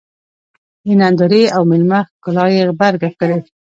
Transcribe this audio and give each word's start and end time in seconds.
د 0.85 0.87
نندارې 0.99 1.43
او 1.55 1.61
مېلمه 1.69 1.99
ښکلا 2.13 2.45
یې 2.53 2.63
غبرګه 2.69 3.09
کړې. 3.19 3.37